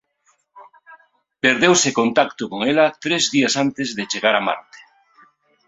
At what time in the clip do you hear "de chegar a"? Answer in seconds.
3.97-4.45